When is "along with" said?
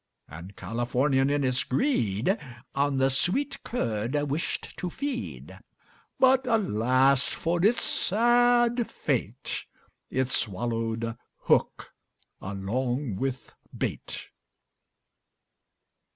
12.41-13.53